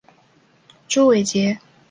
[0.87, 1.59] 朱伟捷。